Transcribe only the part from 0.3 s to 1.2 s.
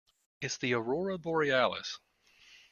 It's the aurora